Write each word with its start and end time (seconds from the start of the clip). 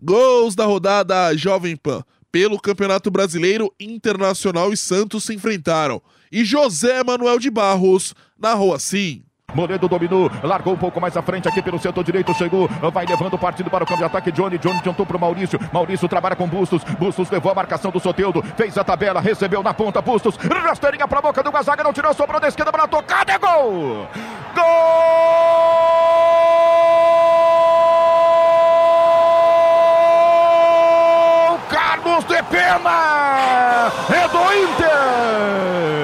Gols 0.00 0.54
da 0.54 0.64
rodada 0.66 1.34
Jovem 1.36 1.76
Pan. 1.76 2.02
Pelo 2.30 2.60
Campeonato 2.60 3.10
Brasileiro, 3.10 3.72
Internacional 3.80 4.72
e 4.72 4.76
Santos 4.76 5.24
se 5.24 5.34
enfrentaram. 5.34 6.02
E 6.30 6.44
José 6.44 7.02
Manuel 7.02 7.38
de 7.38 7.50
Barros 7.50 8.14
narrou 8.38 8.74
assim. 8.74 9.22
Moledo 9.54 9.88
dominou, 9.88 10.30
largou 10.42 10.74
um 10.74 10.76
pouco 10.76 11.00
mais 11.00 11.16
à 11.16 11.22
frente 11.22 11.48
aqui 11.48 11.62
pelo 11.62 11.78
setor 11.78 12.04
direito, 12.04 12.34
chegou, 12.34 12.68
vai 12.92 13.06
levando 13.06 13.34
o 13.34 13.38
partido 13.38 13.70
para 13.70 13.84
o 13.84 13.86
campo 13.86 14.00
de 14.00 14.04
ataque. 14.04 14.30
Johnny, 14.32 14.58
Johnny 14.58 14.80
adiantou 14.80 15.06
para 15.06 15.16
o 15.16 15.20
Maurício. 15.20 15.58
Maurício 15.72 16.06
trabalha 16.08 16.36
com 16.36 16.46
Bustos. 16.46 16.82
Bustos 16.98 17.30
levou 17.30 17.52
a 17.52 17.54
marcação 17.54 17.90
do 17.90 17.98
Soteudo, 17.98 18.42
fez 18.54 18.76
a 18.76 18.84
tabela, 18.84 19.20
recebeu 19.20 19.62
na 19.62 19.72
ponta. 19.72 20.02
Bustos, 20.02 20.36
rasteirinha 20.36 21.08
para 21.08 21.20
a 21.20 21.22
boca 21.22 21.42
do 21.42 21.50
Gazaga, 21.50 21.82
não 21.82 21.92
tirou, 21.92 22.12
sobrou 22.12 22.38
da 22.38 22.48
esquerda 22.48 22.70
para 22.70 22.86
tocada, 22.86 23.32
é 23.32 23.38
gol! 23.38 24.06
Gol! 24.54 25.85
Carlos 32.16 32.24
de 32.24 32.42
Pena! 32.44 33.92
É 34.08 34.28
do 34.28 34.38
Inter! 34.54 35.96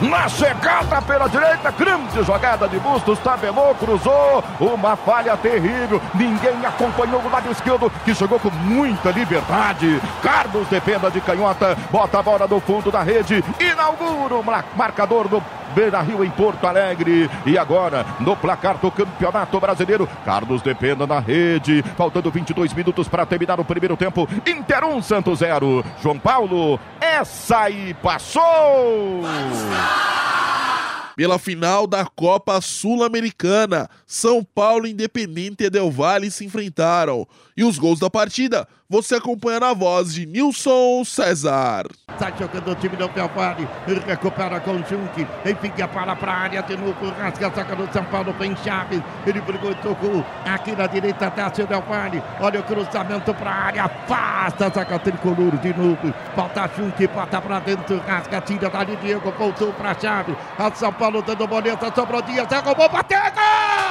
Na 0.00 0.28
chegada 0.28 1.00
pela 1.02 1.28
direita, 1.28 1.70
grande 1.70 2.22
jogada 2.22 2.68
de 2.68 2.78
Bustos, 2.78 3.18
tabelou, 3.20 3.74
cruzou, 3.74 4.44
uma 4.60 4.96
falha 4.96 5.36
terrível. 5.36 6.00
Ninguém 6.14 6.64
acompanhou 6.66 7.22
o 7.22 7.30
lado 7.30 7.50
esquerdo, 7.50 7.90
que 8.04 8.14
chegou 8.14 8.38
com 8.38 8.50
muita 8.50 9.10
liberdade. 9.10 10.00
Carlos 10.22 10.68
Dependa 10.68 11.10
de 11.10 11.20
canhota, 11.20 11.76
bota 11.90 12.18
a 12.18 12.22
bola 12.22 12.46
no 12.46 12.60
fundo 12.60 12.90
da 12.90 13.02
rede, 13.02 13.42
inaugura 13.58 14.34
o 14.34 14.44
marcador 14.76 15.28
do 15.28 15.42
Beira 15.74 16.00
Rio 16.00 16.24
em 16.24 16.30
Porto 16.30 16.66
Alegre. 16.66 17.30
E 17.44 17.58
agora, 17.58 18.06
no 18.20 18.36
placar 18.36 18.78
do 18.78 18.90
Campeonato 18.90 19.60
Brasileiro, 19.60 20.08
Carlos 20.24 20.62
Dependa 20.62 21.06
na 21.06 21.18
rede. 21.18 21.82
Faltando 21.96 22.30
22 22.30 22.72
minutos 22.72 23.08
para 23.08 23.26
terminar 23.26 23.58
o 23.60 23.64
primeiro 23.64 23.96
tempo. 23.96 24.28
Inter 24.46 24.84
1, 24.84 25.02
Santos 25.02 25.40
0. 25.40 25.84
João 26.02 26.18
Paulo, 26.18 26.78
essa 27.00 27.58
aí 27.58 27.94
passou! 27.94 29.22
Pela 31.16 31.38
final 31.38 31.86
da 31.86 32.04
Copa 32.04 32.60
Sul-Americana, 32.60 33.88
São 34.06 34.42
Paulo 34.42 34.86
Independente 34.86 35.64
e 35.64 35.70
Del 35.70 35.90
Valle 35.90 36.30
se 36.30 36.44
enfrentaram. 36.44 37.26
E 37.56 37.62
os 37.62 37.78
gols 37.78 38.00
da 38.00 38.10
partida 38.10 38.66
você 38.88 39.16
acompanha 39.16 39.60
na 39.60 39.72
voz 39.72 40.12
de 40.12 40.26
Nilson 40.26 41.04
César. 41.04 41.86
Sai 42.18 42.32
jogando 42.38 42.70
o 42.70 42.74
time 42.74 42.96
do 42.96 43.08
Del 43.08 43.28
Valle, 43.28 43.66
recupera 44.06 44.60
com 44.60 44.72
o 44.72 44.78
Junk, 44.78 45.26
envia 45.44 45.88
para 45.88 46.12
a 46.12 46.32
área 46.32 46.62
de 46.62 46.76
novo, 46.76 47.10
rasga 47.18 47.50
saca 47.52 47.74
do 47.74 47.92
São 47.92 48.04
Paulo, 48.04 48.32
vem 48.38 48.54
Chaves, 48.56 49.00
ele 49.26 49.40
brigou 49.40 49.72
e 49.72 49.74
tocou 49.76 50.24
aqui 50.44 50.76
na 50.76 50.86
direita, 50.86 51.30
desce 51.30 51.62
o 51.62 51.66
Del 51.66 51.82
Valle, 51.82 52.22
olha 52.40 52.60
o 52.60 52.62
cruzamento 52.62 53.34
para 53.34 53.50
a 53.50 53.54
área, 53.54 53.84
afasta 53.84 54.70
saca 54.72 54.98
tricolor 54.98 55.56
de 55.58 55.74
novo, 55.76 56.14
falta 56.36 56.70
Junk, 56.76 57.06
bota 57.08 57.40
para 57.40 57.60
dentro, 57.60 57.98
rasga, 58.06 58.40
tira 58.42 58.68
dali 58.68 58.96
Diego, 58.96 59.32
voltou 59.36 59.72
para 59.72 59.98
Chaves, 59.98 60.36
a 60.58 60.70
São 60.72 60.92
Paulo 60.92 61.03
dando 61.10 61.46
boleta, 61.46 61.92
sobrou 61.94 62.22
Dias, 62.22 62.46
derrubou, 62.46 62.88
bateu, 62.88 63.20
gol! 63.20 63.83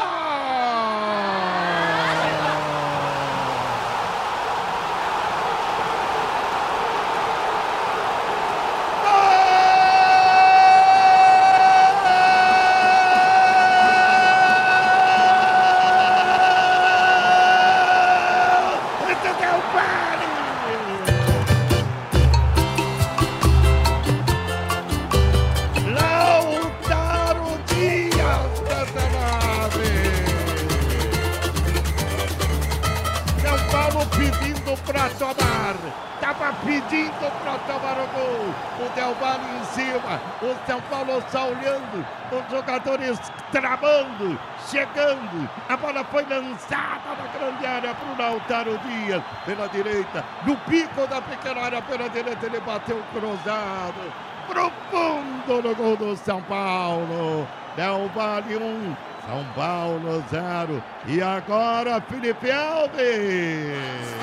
Para 34.85 35.09
tomar. 35.09 35.75
Estava 36.15 36.53
pedindo 36.63 37.31
para 37.41 37.57
tomar 37.59 37.97
o 37.99 38.07
gol. 38.07 38.53
O 38.85 38.89
Del 38.95 39.13
Valle 39.15 39.59
em 39.59 39.65
cima. 39.65 40.21
O 40.41 40.55
São 40.65 40.81
Paulo 40.81 41.19
está 41.19 41.45
olhando. 41.45 42.05
Os 42.31 42.51
jogadores 42.51 43.19
tramando, 43.51 44.39
chegando. 44.69 45.49
A 45.67 45.77
bola 45.77 46.03
foi 46.05 46.25
lançada 46.25 47.15
na 47.17 47.27
grande 47.37 47.65
área 47.65 47.93
para 47.93 48.13
o 48.13 48.17
Lautaro 48.29 48.77
Dias. 48.79 49.21
Pela 49.45 49.67
direita. 49.67 50.23
No 50.45 50.55
pico 50.57 51.05
da 51.07 51.21
pequena 51.21 51.61
área 51.61 51.81
pela 51.81 52.09
direita. 52.09 52.45
Ele 52.45 52.59
bateu 52.61 53.03
cruzado. 53.13 54.13
Profundo 54.47 55.61
no 55.61 55.75
gol 55.75 55.97
do 55.97 56.15
São 56.15 56.41
Paulo. 56.43 57.47
Del 57.75 58.09
Valle 58.15 58.57
1. 58.57 58.63
Um. 58.63 58.95
São 59.25 59.45
Paulo 59.55 60.23
0. 60.29 60.83
E 61.07 61.21
agora 61.21 62.01
Felipe 62.01 62.51
Alves. 62.51 64.13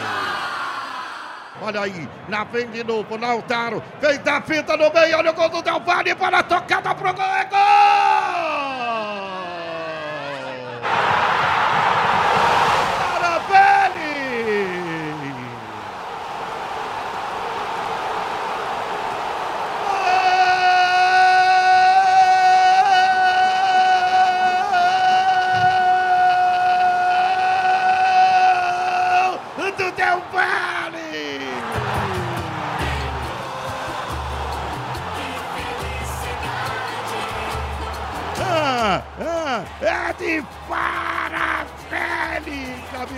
Olha 1.63 1.83
aí, 1.83 2.09
na 2.29 2.47
frente 2.47 2.71
de 2.73 2.85
novo, 2.85 3.17
Lautaro, 3.17 3.83
fez 4.01 4.27
a 4.27 4.41
fita 4.41 4.77
no 4.77 4.91
meio, 4.93 5.19
olha 5.19 5.31
o 5.31 5.35
gol 5.35 5.49
do 5.51 5.63
Del 5.63 5.81
Valle 5.81 6.15
para 6.15 6.39
a 6.39 6.43
tocada 6.43 6.95
pro 6.95 7.13
gol, 7.13 7.25
é 7.25 7.45
gol! 7.45 8.10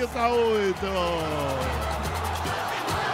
Camisa 0.02 0.28
8. 0.28 0.76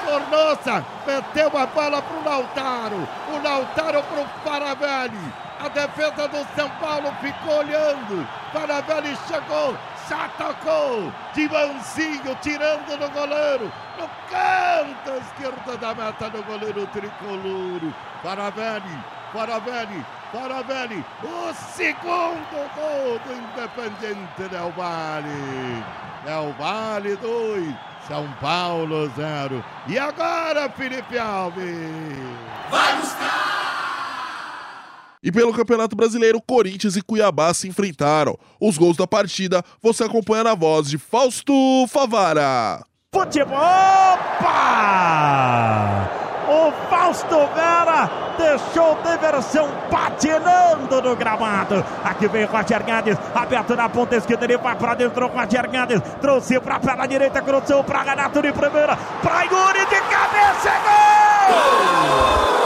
Fornosa 0.05 0.85
meteu 1.07 1.59
a 1.59 1.67
bola 1.67 2.01
pro 2.01 2.25
Lautaro, 2.25 3.09
o 3.29 3.43
Lautaro 3.43 4.03
pro 4.05 4.25
Faravelli. 4.43 5.33
A 5.61 5.69
defesa 5.69 6.29
do 6.29 6.47
São 6.55 6.71
Paulo 6.81 7.13
ficou 7.21 7.59
olhando. 7.59 8.27
Faravelli 8.53 9.17
chegou, 9.27 9.77
já 10.09 10.29
tocou 10.39 11.13
de 11.35 11.49
mansinho, 11.49 12.35
tirando 12.41 12.97
no 12.99 13.11
goleiro. 13.11 13.71
No 13.99 14.09
canto 14.31 15.21
esquerdo 15.21 15.77
da 15.79 15.95
meta 15.95 16.31
do 16.31 16.43
goleiro 16.45 16.87
tricolor. 16.87 17.93
Faravelli, 18.23 18.99
Faravelli 19.33 20.05
Faravelli, 20.31 21.03
o 21.23 21.55
segundo 21.75 22.71
gol 22.75 23.19
do 23.25 23.33
Independente 23.33 24.49
Del 24.51 24.71
Vale. 24.77 25.83
Del 26.25 26.53
Vale 26.59 27.17
2, 27.17 27.75
São 28.07 28.31
Paulo 28.41 29.11
0. 29.17 29.65
E 29.87 29.99
agora, 29.99 30.69
Felipe 30.69 31.19
Alves. 31.19 31.65
Vai 32.71 32.97
buscar! 32.97 33.49
E 35.23 35.33
pelo 35.33 35.55
Campeonato 35.55 35.97
Brasileiro, 35.97 36.43
Corinthians 36.43 36.97
e 36.97 37.03
Cuiabá 37.03 37.55
se 37.55 37.67
enfrentaram. 37.67 38.39
Os 38.61 38.77
gols 38.77 38.99
da 38.99 39.07
partida 39.07 39.65
você 39.83 40.05
acompanha 40.05 40.45
na 40.45 40.55
voz 40.55 40.91
de 40.91 40.99
Fausto 40.99 41.87
Favara. 41.89 42.85
Futebol! 43.15 43.57
Opa! 44.39 46.18
O 46.49 46.73
Fausto 46.89 47.47
Vera 47.55 48.11
deixou 48.39 48.97
diversão 49.05 49.69
patinando 49.91 51.03
no 51.03 51.15
gramado. 51.15 51.85
Aqui 52.03 52.27
vem 52.27 52.47
Roger 52.47 52.83
Guedes, 52.83 53.19
aberto 53.35 53.77
na 53.77 53.89
ponta 53.89 54.17
esquerda, 54.17 54.45
ele 54.47 54.57
vai 54.57 54.75
pra 54.75 54.95
dentro. 54.95 55.27
Roger 55.27 55.69
Guedes 55.69 56.01
trouxe 56.21 56.59
pra 56.59 56.81
pela 56.81 57.07
direita, 57.07 57.43
cruzou 57.43 57.85
pra 57.85 58.03
Renato 58.03 58.41
de 58.41 58.53
primeira, 58.53 58.97
pra 59.21 59.43
Yuri 59.43 59.85
de 59.87 60.01
cabeça, 60.01 60.71
gol! 60.85 62.58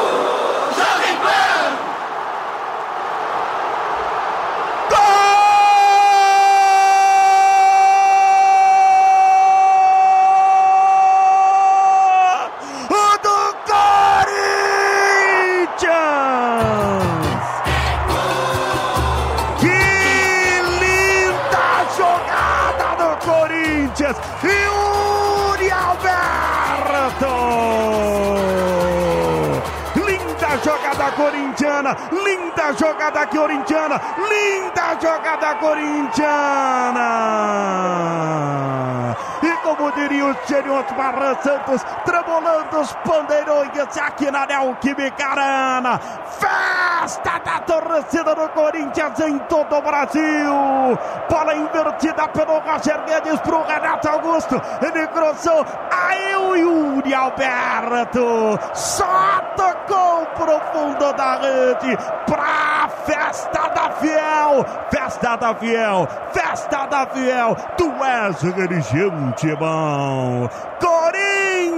Yuri 24.42 25.70
Alberto! 25.70 27.34
Linda 29.94 30.56
jogada 30.64 31.10
corintiana, 31.12 31.96
linda 32.12 32.72
jogada 32.72 33.26
corintiana, 33.26 34.00
linda 34.28 34.96
jogada 35.00 35.54
corintiana! 35.56 37.08
E 39.42 39.56
como 39.62 39.90
diria 39.92 40.26
o 40.26 40.36
Geniot 40.46 40.94
Barra 40.94 41.34
Santos, 41.42 41.84
tremolando 42.04 42.80
os 42.80 42.92
pandeirões 43.04 43.96
aqui 43.98 44.30
na 44.30 44.46
Neoquimicarana, 44.46 45.98
fé! 46.38 46.81
Festa 47.02 47.40
da 47.44 47.58
torcida 47.58 48.32
do 48.32 48.49
Corinthians 48.50 49.19
em 49.19 49.37
todo 49.49 49.75
o 49.75 49.82
Brasil. 49.82 50.52
Bola 51.28 51.52
invertida 51.52 52.28
pelo 52.28 52.60
Roger 52.60 53.02
Guedes 53.04 53.40
para 53.40 53.56
o 53.56 53.64
Renato 53.64 54.08
Augusto. 54.08 54.62
Ele 54.81 55.08
cruzou 55.08 55.66
aí 55.90 56.37
o 56.37 56.54
Yuri 56.54 57.12
Alberto. 57.12 58.56
Só 58.72 59.40
tocou 59.56 60.26
pro 60.26 60.60
fundo 60.72 61.12
da 61.14 61.38
rede 61.38 61.99
para 62.25 62.88
festa 63.05 63.69
da 63.70 63.90
Fiel. 63.90 64.64
Festa 64.88 65.37
da 65.37 65.55
Fiel. 65.56 66.08
Festa 66.32 66.87
da 66.87 67.06
Fiel. 67.06 67.56
Tu 67.76 67.93
és 68.05 68.43
religião, 68.43 69.32
Timão. 69.32 70.48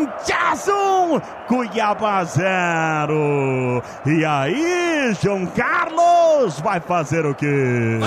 Corinthians 0.04 0.68
1, 0.68 1.20
Cuiabá 1.46 2.24
0. 2.24 3.82
E 4.06 4.24
aí, 4.24 5.14
João 5.22 5.46
Carlos 5.46 6.60
vai 6.60 6.80
fazer 6.80 7.24
o 7.24 7.34
quê? 7.34 7.98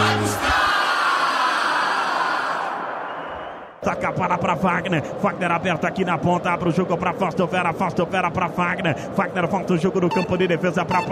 Taca 3.88 4.12
para 4.12 4.38
para 4.38 4.54
Wagner. 4.54 5.02
Wagner 5.22 5.50
aberto 5.50 5.86
aqui 5.88 6.04
na 6.04 6.18
ponta. 6.18 6.52
Abre 6.52 6.68
o 6.68 6.72
jogo 6.74 6.98
para 6.98 7.14
Fausto 7.14 7.48
Vera. 7.48 7.72
Fausto 7.72 8.06
Vera 8.06 8.30
para 8.30 8.48
Wagner. 8.48 8.94
Wagner 9.16 9.48
volta 9.48 9.76
o 9.76 9.78
jogo 9.78 10.02
no 10.02 10.10
campo 10.10 10.38
de 10.38 10.46
defesa 10.46 10.84
Paulo 10.84 11.08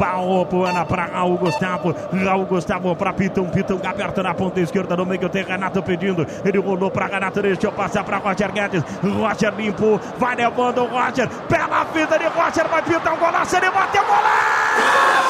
Paulo 0.00 0.44
Buana 0.44 0.84
para 0.84 1.04
Raul 1.04 1.38
Gustavo. 1.38 1.94
Raul 2.12 2.46
Gustavo 2.46 2.96
para 2.96 3.12
Pitão. 3.12 3.46
Pitão 3.46 3.80
aberto 3.84 4.20
na 4.20 4.34
ponta 4.34 4.58
esquerda. 4.58 4.96
No 4.96 5.06
meio 5.06 5.28
tem 5.28 5.44
Renato 5.44 5.80
pedindo. 5.80 6.26
Ele 6.44 6.58
rolou 6.58 6.90
para 6.90 7.06
Renato. 7.06 7.40
Deixou 7.40 7.70
passar 7.70 8.02
para 8.02 8.16
Roger 8.16 8.50
Guedes. 8.50 8.82
Roger 9.00 9.54
limpo. 9.54 10.00
Vai 10.18 10.34
levando 10.34 10.78
o 10.78 10.86
Roger. 10.86 11.28
Pela 11.28 11.84
vida 11.84 12.18
de 12.18 12.26
Roger. 12.26 12.66
Vai 12.66 12.82
pintar 12.82 13.14
um 13.14 13.16
golaço. 13.16 13.56
Ele 13.56 13.70
bateu 13.70 14.02
golaço! 14.02 15.21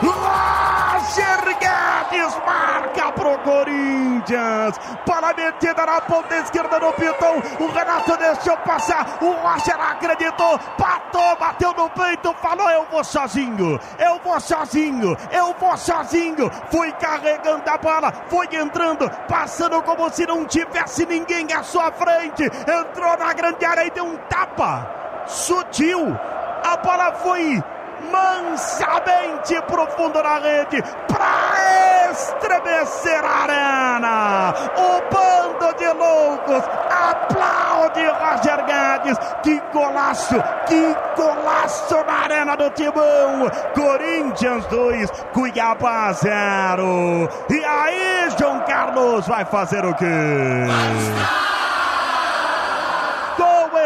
Roger 0.00 1.58
Guedes 1.58 2.36
marca 2.46 3.10
pro 3.12 3.36
Corinthians. 3.38 4.78
Para 5.04 5.34
metida 5.34 5.84
na 5.84 6.00
ponta 6.02 6.36
esquerda 6.36 6.78
no 6.78 6.92
Pitão. 6.92 7.42
O 7.58 7.66
Renato 7.66 8.16
deixou 8.16 8.56
passar. 8.58 9.18
O 9.20 9.32
Roger 9.32 9.74
acreditou. 9.80 10.56
Patou, 10.78 11.36
bateu 11.36 11.72
no 11.72 11.90
peito. 11.90 12.32
Falou: 12.34 12.70
Eu 12.70 12.86
vou 12.92 13.02
sozinho. 13.02 13.80
Eu 13.98 14.20
vou 14.22 14.38
sozinho. 14.38 15.16
Eu 15.32 15.52
vou 15.58 15.76
sozinho. 15.76 16.48
Foi 16.70 16.92
carregando 16.92 17.68
a 17.68 17.76
bola. 17.76 18.12
Foi 18.28 18.46
entrando. 18.52 19.10
Passando 19.26 19.82
como 19.82 20.08
se 20.10 20.24
não 20.26 20.44
tivesse 20.44 21.04
ninguém 21.06 21.52
à 21.52 21.64
sua 21.64 21.90
frente. 21.90 22.44
Entrou 22.44 23.16
na 23.18 23.32
grande 23.32 23.64
área 23.64 23.84
e 23.84 23.90
deu 23.90 24.04
um 24.04 24.16
tapa. 24.28 25.24
Sutil. 25.26 26.16
A 26.62 26.76
bola 26.76 27.12
foi 27.12 27.62
mansamente 28.10 29.60
profundo 29.62 30.22
na 30.22 30.38
rede 30.38 30.82
para 31.08 32.10
estremecer 32.10 33.24
a 33.24 33.42
arena. 33.42 34.54
O 34.76 35.02
bando 35.12 35.74
de 35.76 35.86
loucos 35.86 36.62
aplaude 36.90 38.06
Roger 38.06 38.64
Guedes. 38.64 39.18
Que 39.42 39.60
golaço, 39.72 40.36
que 40.66 40.96
golaço 41.16 41.96
na 42.06 42.24
arena 42.24 42.56
do 42.56 42.70
Timão. 42.70 43.50
Corinthians 43.74 44.66
2, 44.66 45.10
Cuiabá 45.32 46.12
0. 46.12 47.28
E 47.50 47.64
aí, 47.64 48.28
João 48.38 48.60
Carlos 48.60 49.26
vai 49.26 49.44
fazer 49.44 49.84
o 49.84 49.94
quê? 49.94 50.06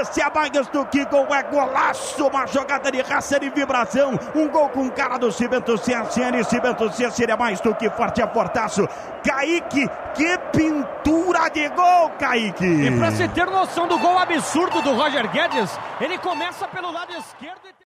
Esse 0.00 0.22
Abagas 0.22 0.66
do 0.68 0.84
Kiko 0.86 1.32
é 1.34 1.42
golaço, 1.42 2.26
uma 2.26 2.46
jogada 2.46 2.90
de 2.90 3.00
raça 3.02 3.38
de 3.38 3.50
vibração, 3.50 4.18
um 4.34 4.48
gol 4.48 4.68
com 4.70 4.90
cara 4.90 5.18
do 5.18 5.30
Cimento 5.30 5.74
CSN, 5.74 6.42
Cimento 6.44 6.88
CSN 6.90 7.30
é 7.30 7.36
mais 7.36 7.60
do 7.60 7.74
que 7.74 7.90
forte, 7.90 8.22
é 8.22 8.26
fortaço. 8.26 8.88
Kaique, 9.22 9.88
que 10.14 10.38
pintura 10.52 11.48
de 11.50 11.68
gol, 11.68 12.10
Kaique! 12.18 12.64
E 12.64 12.98
pra 12.98 13.10
se 13.10 13.28
ter 13.28 13.46
noção 13.46 13.86
do 13.86 13.98
gol 13.98 14.18
absurdo 14.18 14.80
do 14.82 14.94
Roger 14.94 15.30
Guedes, 15.30 15.78
ele 16.00 16.18
começa 16.18 16.66
pelo 16.68 16.90
lado 16.90 17.12
esquerdo 17.12 17.60
e... 17.68 17.80